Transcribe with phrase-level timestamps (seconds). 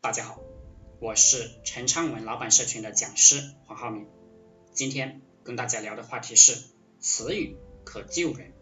[0.00, 0.38] 大家好，
[1.00, 4.06] 我是陈昌文老板社群的讲师黄浩明。
[4.72, 6.56] 今天跟大家聊的话题是：
[7.00, 8.52] 词语可救人，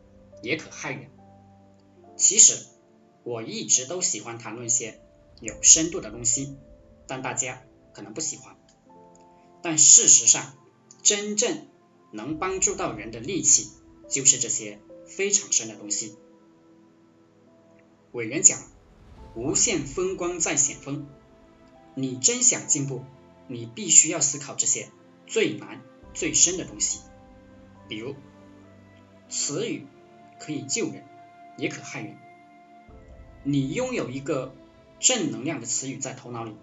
[0.43, 1.11] 也可害人。
[2.17, 2.67] 其实
[3.23, 4.99] 我一直都喜欢谈论一些
[5.43, 6.57] 有深度的东西，
[7.07, 7.63] 但大家
[7.93, 8.57] 可能不喜欢。
[9.63, 10.55] 但事实上，
[11.03, 11.69] 真正
[12.13, 13.73] 能帮助到人的利器，
[14.09, 16.17] 就是这些非常深的东西。
[18.13, 18.59] 伟人讲
[19.37, 21.07] ：“无限风光在险峰。”
[21.99, 23.03] 你真想进步，
[23.49, 24.91] 你必须要思考这些
[25.27, 25.81] 最难、
[26.13, 27.01] 最深的东西。
[27.89, 28.15] 比如，
[29.31, 29.87] 词语
[30.39, 31.07] 可以救人，
[31.57, 32.19] 也可害人。
[33.45, 34.55] 你拥有一个
[35.01, 36.55] 正能量的词语在头脑里，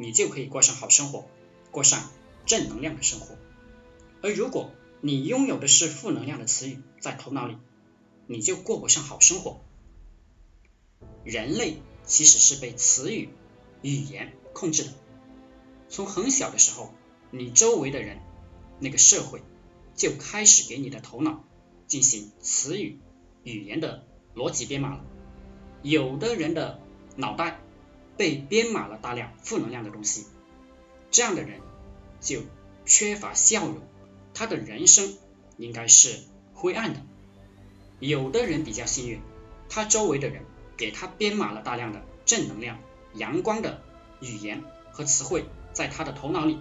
[0.00, 1.28] 你就可以过上好生活，
[1.70, 2.10] 过上
[2.44, 3.36] 正能量的生活。
[4.20, 7.56] 而如果你拥有的是负能量的词语在头脑里，
[8.26, 9.60] 你就过不上好生活。
[11.22, 13.28] 人类其实是被词语、
[13.82, 14.90] 语言控制的。
[15.90, 16.94] 从很小的时候，
[17.30, 18.20] 你周围的人、
[18.80, 19.42] 那个社会
[19.94, 21.44] 就开始给你的头脑
[21.86, 22.98] 进行词语、
[23.44, 25.04] 语言的逻辑编码了。
[25.82, 26.80] 有的人的
[27.16, 27.60] 脑袋
[28.16, 30.24] 被编码了大量负能量的东西，
[31.10, 31.60] 这样的人
[32.22, 32.40] 就
[32.86, 33.82] 缺乏笑容，
[34.32, 35.18] 他的人生
[35.58, 36.18] 应该是
[36.54, 37.02] 灰暗的。
[38.00, 39.20] 有的人比较幸运，
[39.68, 40.42] 他周围的人。
[40.78, 42.78] 给他编码了大量的正能量、
[43.14, 43.80] 阳光的
[44.20, 46.58] 语言和词汇在他的头脑里，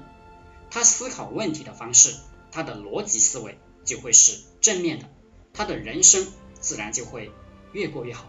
[0.70, 2.16] 他思考问题的方式，
[2.52, 5.10] 他的逻辑思维就会是正面的，
[5.54, 6.28] 他的人生
[6.60, 7.32] 自然就会
[7.72, 8.26] 越过越好。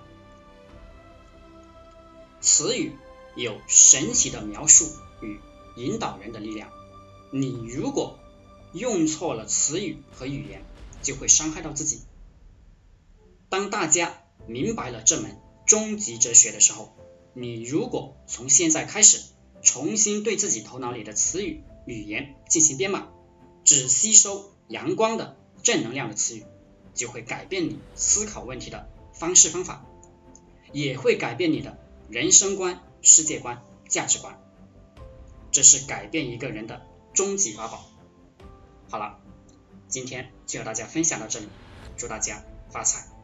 [2.41, 2.93] 词语
[3.35, 4.89] 有神奇的描述
[5.21, 5.41] 与
[5.77, 6.71] 引导人的力量，
[7.31, 8.19] 你如果
[8.73, 10.63] 用错了词语和语言，
[11.03, 12.03] 就会伤害到自己。
[13.49, 15.41] 当大家明白了这门。
[15.67, 16.97] 终极哲学的时候，
[17.39, 19.21] 你如果从现在开始
[19.63, 23.09] 重新对自己头脑里的词语、语言进行编码，
[23.63, 26.47] 只吸收阳光的正能量的词语，
[26.95, 29.85] 就会改变你思考问题的方式方法，
[30.73, 31.77] 也会改变你的
[32.09, 34.43] 人生观、世界观、价值观。
[35.53, 37.85] 这是改变一个人的终极法宝。
[38.89, 39.19] 好了，
[39.89, 41.49] 今天就和大家分享到这里，
[41.99, 43.16] 祝大家发财。